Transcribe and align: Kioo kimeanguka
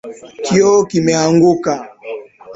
Kioo 0.45 0.79
kimeanguka 0.89 1.73